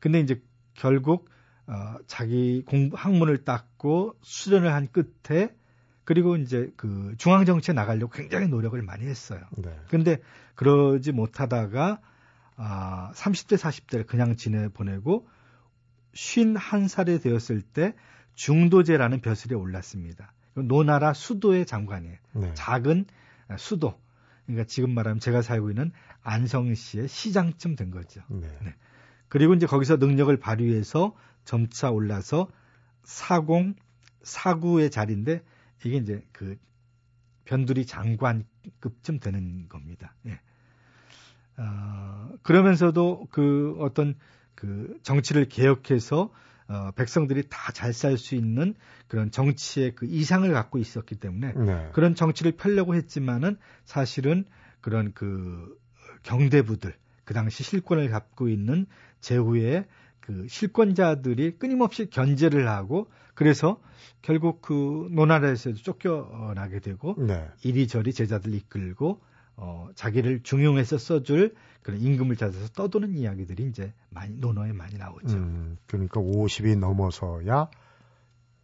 [0.00, 0.42] 근데 이제
[0.74, 1.28] 결국
[1.66, 5.54] 어, 자기 공부 학문을 닦고 수련을 한 끝에
[6.04, 9.40] 그리고 이제 그 중앙 정치에 나가려고 굉장히 노력을 많이 했어요.
[9.58, 9.78] 네.
[9.88, 10.18] 근데
[10.54, 12.00] 그러지 못하다가
[12.56, 15.28] 아, 30대 40대를 그냥 지내 보내고
[16.14, 17.94] 51살이 되었을 때
[18.34, 20.32] 중도제라는 벼슬에 올랐습니다.
[20.54, 22.16] 노나라 수도의 장관이에요.
[22.34, 22.54] 네.
[22.54, 23.06] 작은
[23.56, 23.98] 수도.
[24.46, 28.22] 그러니까 지금 말하면 제가 살고 있는 안성시의 시장쯤 된 거죠.
[28.28, 28.48] 네.
[28.62, 28.74] 네.
[29.28, 32.48] 그리고 이제 거기서 능력을 발휘해서 점차 올라서
[33.04, 33.74] 사공,
[34.22, 35.42] 사구의 자리인데
[35.84, 36.56] 이게 이제 그
[37.44, 40.14] 변두리 장관급쯤 되는 겁니다.
[40.26, 40.38] 예.
[41.56, 44.14] 어, 그러면서도 그 어떤
[44.54, 46.30] 그 정치를 개혁해서
[46.72, 48.74] 어, 백성들이 다 잘 살 수 있는
[49.08, 51.90] 그런 정치의 그 이상을 갖고 있었기 때문에 네.
[51.92, 54.44] 그런 정치를 펴려고 했지만은 사실은
[54.80, 55.78] 그런 그
[56.22, 58.86] 경대부들 그 당시 실권을 갖고 있는
[59.20, 59.84] 제후의
[60.20, 63.80] 그 실권자들이 끊임없이 견제를 하고 그래서
[64.22, 67.48] 결국 그 노나라에서 쫓겨나게 되고 네.
[67.64, 69.20] 이리저리 제자들 이끌고
[69.56, 75.36] 어 자기를 중용해서 써줄 그런 임금을 찾아서 떠도는 이야기들이 이제 많이 논어에 많이 나오죠.
[75.36, 77.68] 음, 그러니까 50이 넘어서야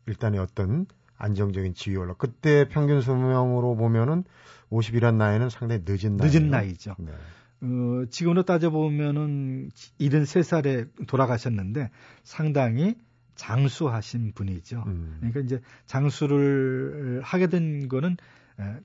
[0.06, 0.86] 일단의 어떤
[1.18, 2.14] 안정적인 지위 올라.
[2.14, 4.24] 그때 평균 수명으로 보면은
[4.70, 6.30] 50이란 나이는 상당히 늦은 나이.
[6.30, 6.94] 늦은 나이죠.
[6.98, 7.12] 네.
[7.60, 11.90] 어, 지금으로 따져보면은 73살에 돌아가셨는데
[12.22, 12.94] 상당히
[13.34, 14.84] 장수하신 분이죠.
[14.86, 15.16] 음.
[15.20, 18.16] 그러니까 이제 장수를 하게 된 거는 에,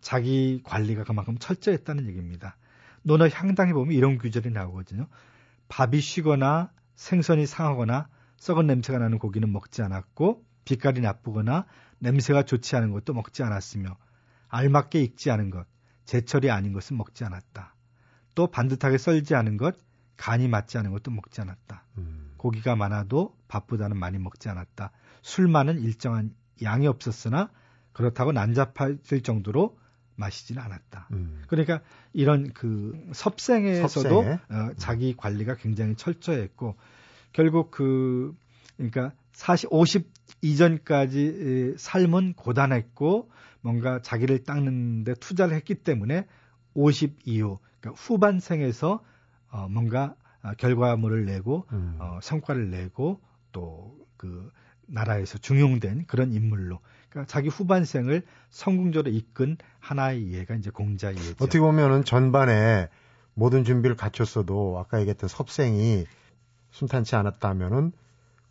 [0.02, 2.58] 자기 관리가 그만큼 철저했다는 얘기입니다.
[3.02, 5.08] 논어 향당에 보면 이런 규절이 나오거든요.
[5.68, 8.08] 밥이 쉬거나 생선이 상하거나
[8.38, 11.66] 썩은 냄새가 나는 고기는 먹지 않았고 빛깔이 나쁘거나
[12.00, 13.98] 냄새가 좋지 않은 것도 먹지 않았으며
[14.50, 15.66] 알맞게 익지 않은 것,
[16.06, 17.74] 제철이 아닌 것은 먹지 않았다.
[18.36, 19.76] 또 반듯하게 썰지 않은 것,
[20.18, 21.86] 간이 맞지 않은 것도 먹지 않았다.
[21.98, 22.34] 음.
[22.38, 24.92] 고기가 많아도 밥보다는 많이 먹지 않았다.
[25.22, 27.50] 술만은 일정한 양이 없었으나
[27.94, 29.78] 그렇다고 난잡할 정도로
[30.16, 31.08] 마시지는 않았다.
[31.12, 31.42] 음.
[31.48, 34.34] 그러니까 이런 그 섭생에서도 섭생에?
[34.34, 36.76] 어, 자기 관리가 굉장히 철저했고
[37.32, 38.36] 결국 그
[38.78, 40.08] 그러니까 40, 50
[40.42, 46.28] 이전까지 삶은 고단했고 뭔가 자기를 닦는데 투자를 했기 때문에
[46.76, 49.04] 50 이후 그러니까 후반 생에서
[49.50, 51.96] 어, 뭔가 아, 결과물을 내고 음.
[52.00, 54.50] 어, 성과를 내고 또 그
[54.88, 56.80] 나라에서 중용된 그런 인물로
[57.13, 61.32] 그러니까 자기 후반생을 성공적으로 이끈 하나의 예가 이제 공자 예죠.
[61.34, 62.89] 어떻게 보면은 전반에
[63.36, 66.06] 모든 준비를 갖췄어도 아까 얘기했던 섭생이
[66.71, 67.91] 순탄치 않았다면은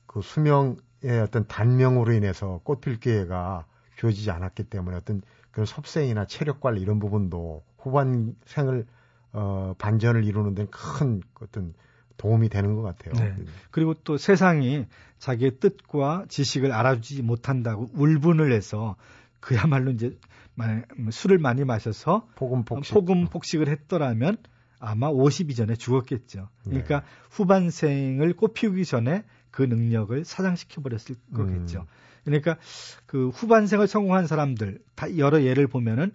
[0.07, 0.77] 그 수명의
[1.25, 7.64] 어떤 단명으로 인해서 꽃필 기회가 주어지지 않았기 때문에 어떤 그런 섭생이나 체력 관리 이런 부분도
[7.79, 8.87] 후반 생을
[9.33, 11.75] 어 반전을 이루는 데는 큰 어떤
[12.23, 13.15] 도움이 되는 것 같아요.
[13.15, 13.35] 네.
[13.73, 14.87] 그리고 또 세상이
[15.19, 18.95] 자기의 뜻과 지식을 알아주지 못한다고 울분을 해서
[19.41, 20.17] 그야말로 이제
[20.55, 22.95] 마- 술을 많이 마셔서 폭음 폭식.
[22.95, 24.37] 폭음 폭식을 했더라면
[24.79, 26.49] 아마 50 이 전에 죽었겠죠.
[26.65, 27.07] 그러니까 네.
[27.31, 31.35] 후반생을 꽃피우기 전에 그 능력을 사장시켜 버렸을 음.
[31.35, 31.87] 거겠죠.
[32.25, 32.57] 그러니까
[33.07, 36.13] 그 후반생을 성공한 사람들 다 여러 예를 보면은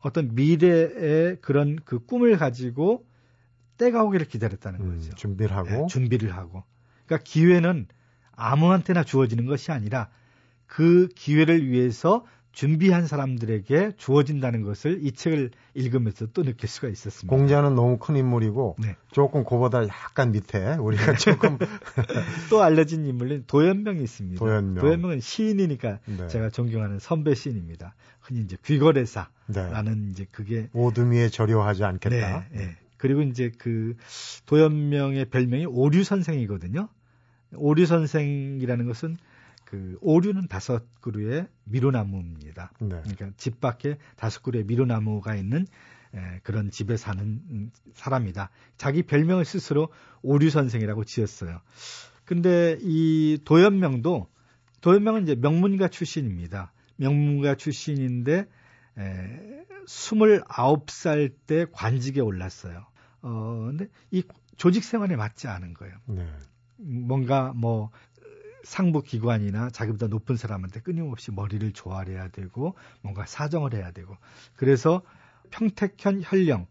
[0.00, 3.04] 어떤 미래의 그런 그 꿈을 가지고
[3.78, 5.14] 때가 오기를 기다렸다는 음, 거죠.
[5.14, 6.64] 준비를 하고 네, 준비를 하고.
[7.06, 7.86] 그러니까 기회는
[8.32, 10.08] 아무한테나 주어지는 것이 아니라
[10.66, 17.34] 그 기회를 위해서 준비한 사람들에게 주어진다는 것을 이 책을 읽으면서 또 느낄 수가 있었습니다.
[17.34, 18.96] 공자는 너무 큰 인물이고 네.
[19.10, 21.58] 조금 그보다 약간 밑에 우리가 조금
[22.50, 24.38] 또 알려진 인물은 도연명이 있습니다.
[24.38, 25.10] 도연명.
[25.10, 26.28] 은 시인이니까 네.
[26.28, 27.94] 제가 존경하는 선배 시인입니다.
[28.20, 30.10] 흔히 이제 귀거래사라는 네.
[30.10, 32.46] 이제 그게 오두미에 저려하지 않겠다.
[32.50, 32.76] 네, 네.
[33.02, 33.96] 그리고 이제 그
[34.46, 36.88] 도연명의 별명이 오류 선생이거든요.
[37.56, 39.16] 오류 선생이라는 것은
[39.64, 42.70] 그 오류는 다섯 그루의 미루나무입니다.
[42.78, 43.00] 네.
[43.02, 45.66] 그러니까 집 밖에 다섯 그루의 미루나무가 있는
[46.14, 48.50] 에, 그런 집에 사는 음, 사람이다.
[48.76, 49.88] 자기 별명을 스스로
[50.22, 51.60] 오류 선생이라고 지었어요.
[52.24, 54.28] 근데 이 도연명도
[54.80, 56.72] 도연명은 이제 명문가 출신입니다.
[56.94, 58.46] 명문가 출신인데
[58.98, 62.91] 에, 29살 때 관직에 올랐어요.
[63.22, 64.22] 어, 근데 이
[64.56, 65.94] 조직 생활에 맞지 않은 거예요.
[66.06, 66.26] 네.
[66.76, 67.90] 뭔가 뭐
[68.64, 74.16] 상부 기관이나 자기보다 높은 사람한테 끊임없이 머리를 조아려야 되고 뭔가 사정을 해야 되고
[74.56, 75.02] 그래서
[75.50, 76.66] 평택현 현령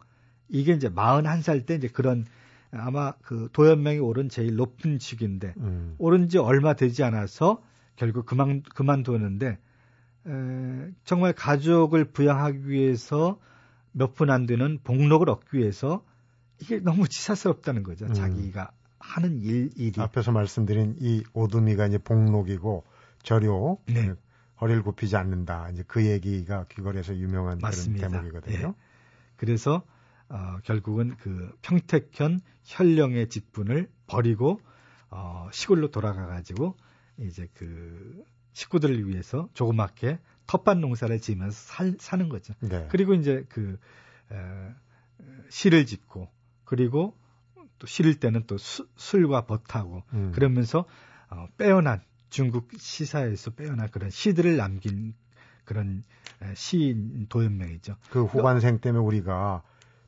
[0.48, 2.26] 이게 이제 41살 때 이제 그런
[2.72, 5.96] 아마 그 도연명이 오른 제일 높은 직인데 음.
[5.98, 7.62] 오른 지 얼마 되지 않아서
[7.98, 9.58] 결국 그만 그만두는데
[10.28, 13.40] 에, 정말 가족을 부양하기 위해서
[13.92, 16.04] 몇푼안 되는 복록을 얻기 위해서
[16.62, 18.06] 이게 너무 치사스럽다는 거죠.
[18.06, 18.14] 음.
[18.14, 22.86] 자기가 하는 일 일이 앞에서 말씀드린 이 오두미가 이제 복록이고
[23.24, 24.14] 저료 네.
[24.62, 25.70] 허리를 굽히지 않는다.
[25.72, 28.08] 이제 그 얘기가 귀걸이에서 유명한 맞습니다.
[28.08, 28.68] 그런 대목이거든요.
[28.70, 28.74] 예.
[29.38, 29.84] 그래서
[30.30, 34.62] 어, 결국은 그 평택현 현령의 직분을 버리고
[35.10, 36.78] 어, 시골로 돌아가 가지고
[37.18, 42.54] 이제 그 식구들을 위해서 조그맣게 텃밭 농사를 지으면서 살, 사는 거죠.
[42.60, 42.88] 네.
[42.92, 43.80] 그리고 이제 그
[44.32, 44.36] 에,
[45.50, 46.30] 시를 짓고
[46.72, 47.14] 그리고
[47.80, 50.32] 또 실을 때는 또 수- 술과 버타고 음.
[50.34, 50.86] 그러면서
[51.30, 55.14] 어, 빼어난 중국 시사에서 빼어난 그런 시들을 남긴
[55.66, 56.02] 그런
[56.42, 57.98] 에, 시인 도연명이죠.
[58.10, 59.64] 그 후반생 때문에 우리가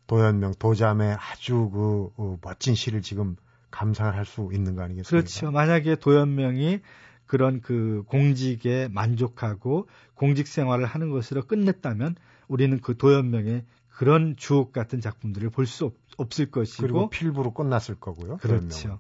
[0.08, 3.36] 도연명, 도자매 아주 그 어, 멋진 시를 지금
[3.72, 5.10] 감상을 할 수 있는 거 아니겠습니까?
[5.10, 5.52] 그렇죠.
[5.52, 6.80] 만약에 도연명이
[7.26, 12.16] 그런 그 공직에 만족하고 공직 생활을 하는 것으로 끝냈다면
[12.48, 18.38] 우리는 그 도연명의 그런 주옥 같은 작품들을 볼 수 없을 것이고 그리고 필부로 끝났을 거고요.
[18.38, 19.00] 그렇죠.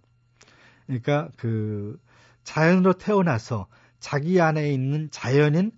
[0.88, 2.00] 그러니까 그
[2.44, 3.68] 자연으로 태어나서
[4.00, 5.72] 자기 안에 있는 자연인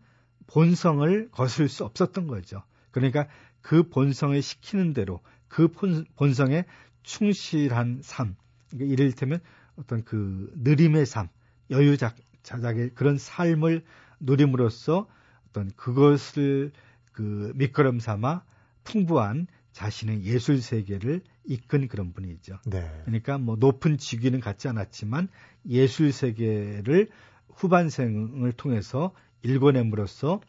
[0.47, 2.63] 본성을 거슬 수 없었던 거죠.
[2.91, 3.27] 그러니까
[3.61, 6.65] 그 본성을 시키는 대로 그 본- 본성에
[7.03, 8.35] 충실한 삶,
[8.71, 9.39] 그러니까 이를테면
[9.77, 11.27] 어떤 그 느림의 삶,
[11.69, 13.83] 여유자작의 그런 삶을
[14.19, 15.07] 누림으로써
[15.49, 16.71] 어떤 그것을
[17.11, 18.43] 그 밑거름 삼아
[18.85, 22.59] 풍부한 자신의 예술 세계를 이끈 그런 분이죠.
[22.65, 22.89] 네.
[23.03, 25.27] 그러니까 뭐 높은 직위는 갖지 않았지만
[25.67, 27.09] 예술 세계를
[27.55, 29.11] 후반생을 통해서
[29.43, 30.39] 읽어냄으로써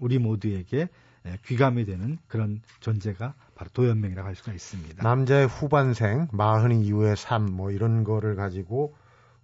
[0.00, 0.88] 우리 모두에게
[1.24, 5.02] 에, 귀감이 되는 그런 존재가 바로 도연명이라고 할 수가 있습니다.
[5.02, 8.94] 남자의 후반생, 마흔 이후의 삶, 뭐 이런 거를 가지고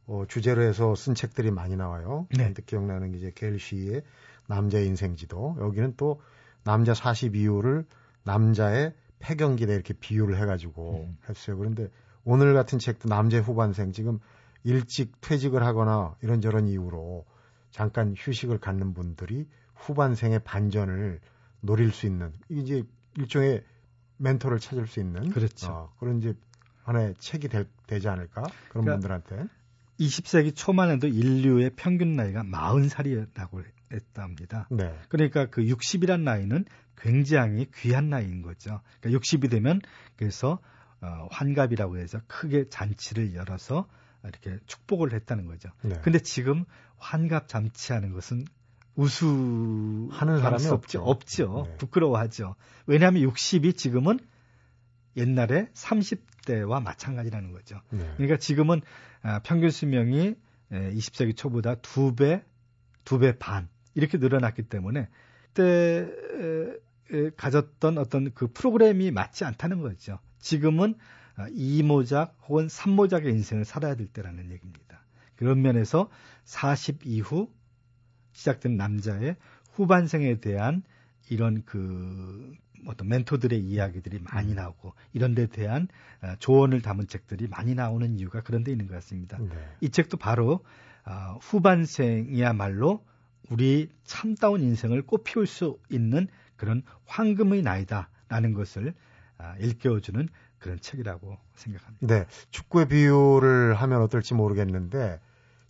[0.06, 2.26] 어, 주제로 해서 쓴 책들이 많이 나와요.
[2.30, 2.54] 네.
[2.66, 4.02] 기억나는 게 이제 겔 시의
[4.46, 5.58] 남자의 인생지도.
[5.60, 6.20] 여기는 또
[6.64, 7.84] 남자 40 이후를
[8.28, 11.16] 남자의 폐경기다 이렇게 비유를 해가지고 음.
[11.28, 11.56] 했어요.
[11.56, 11.88] 그런데
[12.24, 14.18] 오늘 같은 책도 남자의 후반생 지금
[14.64, 17.24] 일찍 퇴직을 하거나 이런저런 이유로
[17.70, 21.20] 잠깐 휴식을 갖는 분들이 후반생의 반전을
[21.60, 22.84] 노릴 수 있는 이제
[23.16, 23.64] 일종의
[24.18, 25.70] 멘토를 찾을 수 있는 그렇죠.
[25.70, 26.34] 어, 그런 이제
[26.82, 29.48] 하나의 책이 될- 되지 않을까 그런 그러니까 분들한테
[30.00, 34.66] 20세기 초만 해도 인류의 평균 나이가 40살이라고 했답니다.
[34.70, 36.64] 네 그러니까 그 60이란 나이는
[36.96, 38.80] 굉장히 귀한 나이인 거죠.
[39.00, 39.80] 그러니까 60이 되면
[40.16, 40.58] 그래서
[41.00, 43.88] 어, 환갑이라고 해서 크게 잔치를 열어서
[44.24, 45.70] 이렇게 축복을 했다는 거죠.
[45.82, 45.98] 네.
[46.02, 46.64] 근데 지금
[46.96, 48.44] 환갑 잔치하는 것은
[48.96, 51.02] 우수 하는 사람이 수 없죠.
[51.02, 51.66] 없죠.
[51.68, 51.76] 네.
[51.76, 52.56] 부끄러워하죠.
[52.86, 54.18] 왜냐하면 60이 지금은
[55.16, 57.80] 옛날에 30대와 마찬가지라는 거죠.
[57.90, 58.10] 네.
[58.16, 58.80] 그러니까 지금은
[59.22, 60.34] 아, 평균 수명이
[60.72, 62.44] 에, 20세기 초보다 두 배,
[63.04, 63.68] 두 배 반
[63.98, 65.08] 이렇게 늘어났기 때문에
[65.52, 66.08] 그때
[67.36, 70.20] 가졌던 어떤 그 프로그램이 맞지 않다는 거죠.
[70.38, 70.94] 지금은
[71.34, 75.00] 아, 이모작 혹은 삼모작의 인생을 살아야 될 때라는 얘기입니다.
[75.34, 76.10] 그런 면에서
[76.44, 77.50] 40 이후
[78.32, 79.36] 시작된 남자의
[79.72, 80.82] 후반생에 대한
[81.28, 82.54] 이런 그
[82.86, 85.88] 어떤 멘토들의 이야기들이 많이 나오고 이런 데 대한
[86.22, 89.38] 어, 조언을 담은 책들이 많이 나오는 이유가 그런 데 있는 것 같습니다.
[89.38, 89.48] 네.
[89.80, 90.64] 이 책도 바로
[91.04, 93.04] 어, 후반생이야말로
[93.50, 98.94] 우리 참다운 인생을 꽃피울 수 있는 그런 황금의 나이다라는 것을
[99.38, 102.06] 아, 일깨워주는 그런 책이라고 생각합니다.
[102.06, 102.26] 네.
[102.50, 105.20] 축구의 비유를 하면 어떨지 모르겠는데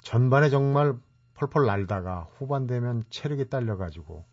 [0.01, 0.95] 전반에 정말
[1.35, 4.25] 펄펄 날다가 후반 되면 체력이 딸려가지고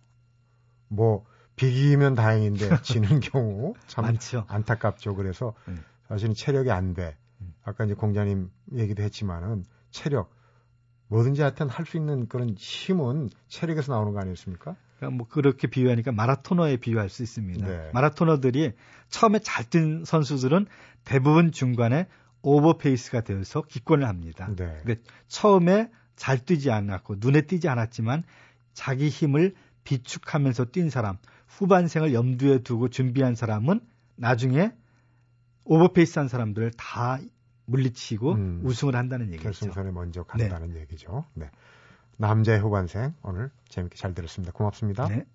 [0.88, 4.45] 뭐 비기면 다행인데 지는 경우 참 많죠.
[4.47, 5.15] 안타깝죠.
[5.15, 5.84] 그래서 음.
[6.08, 7.17] 사실은 체력이 안 돼.
[7.41, 7.53] 음.
[7.63, 10.34] 아까 이제 공자님 얘기도 했지만은 체력
[11.07, 14.75] 뭐든지 하여튼 할 수 있는 그런 힘은 체력에서 나오는 거 아니었습니까?
[14.97, 17.67] 그러니까 뭐 그렇게 비유하니까 마라토너에 비유할 수 있습니다.
[17.67, 17.89] 네.
[17.93, 18.73] 마라토너들이
[19.09, 20.65] 처음에 잘 뛴 선수들은
[21.03, 22.07] 대부분 중간에
[22.41, 24.47] 오버페이스가 되어서 기권을 합니다.
[24.55, 24.77] 네.
[24.83, 24.95] 그러니까
[25.27, 28.23] 처음에 잘 뛰지 않았고 눈에 띄지 않았지만
[28.73, 33.81] 자기 힘을 비축하면서 뛴 사람, 후반생을 염두에 두고 준비한 사람은
[34.15, 34.71] 나중에
[35.65, 37.19] 오버페이스한 사람들을 다
[37.65, 38.62] 물리치고 음.
[38.63, 39.43] 우승을 한다는 얘기죠.
[39.43, 41.25] 결승선에 먼저 간다는 얘기죠.
[41.34, 41.49] 네.
[42.17, 44.54] 남자의 후반생 오늘 재밌게 잘 들었습니다.
[44.54, 45.08] 고맙습니다.
[45.08, 45.25] 네.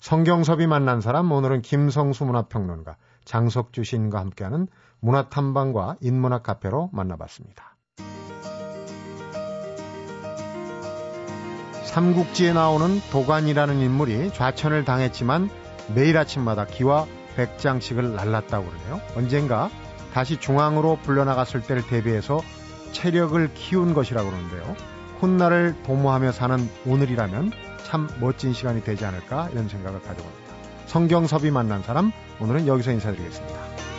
[0.00, 4.66] 성경섭이 만난 사람 오늘은 김성수 문화평론가 장석주 시인과 함께하는
[5.00, 7.76] 문화탐방과 인문학 카페로 만나봤습니다.
[11.84, 15.50] 삼국지에 나오는 도관이라는 인물이 좌천을 당했지만
[15.94, 19.00] 매일 아침마다 기와 백장씩을 날랐다고 그러네요.
[19.14, 19.70] 언젠가
[20.12, 22.40] 다시 중앙으로 불려나갔을 때를 대비해서
[22.92, 24.76] 체력을 키운 것이라고 그러는데요.
[25.20, 27.52] 훗날을 도모하며 사는 오늘이라면
[27.84, 30.52] 참 멋진 시간이 되지 않을까 이런 생각을 가져봅니다.
[30.86, 33.91] 성경섭이 만난 사람 오늘은 여기서 인사드리겠습니다.